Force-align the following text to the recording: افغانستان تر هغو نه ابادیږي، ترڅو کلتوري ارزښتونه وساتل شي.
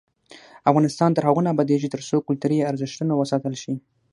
افغانستان 0.69 1.09
تر 1.13 1.23
هغو 1.27 1.41
نه 1.45 1.49
ابادیږي، 1.53 1.87
ترڅو 1.95 2.17
کلتوري 2.27 2.57
ارزښتونه 2.69 3.13
وساتل 3.15 3.53
شي. 3.63 3.73